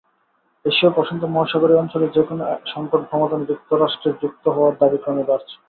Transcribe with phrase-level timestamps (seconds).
[0.65, 5.55] এশীয়-প্রশান্ত মহাসাগরীয় অঞ্চলের যেকোনো সংকট সমাধানে যুক্তরাষ্ট্রের যুক্ত হওয়ার দাবি ক্রমে বাড়ছে।